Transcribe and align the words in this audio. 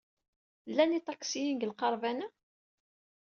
Llan 0.69 0.95
yiṭaksiyen 0.95 1.55
deg 1.57 1.67
lqerban-a? 1.71 2.27